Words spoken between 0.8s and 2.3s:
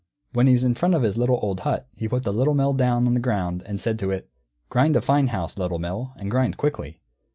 of his little old hut, he put